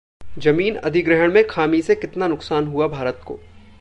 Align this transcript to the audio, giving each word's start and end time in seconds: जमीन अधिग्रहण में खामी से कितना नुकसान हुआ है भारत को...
जमीन 0.37 0.75
अधिग्रहण 0.75 1.33
में 1.33 1.47
खामी 1.47 1.81
से 1.81 1.95
कितना 1.95 2.27
नुकसान 2.27 2.67
हुआ 2.67 2.85
है 2.85 2.91
भारत 2.91 3.21
को... 3.27 3.39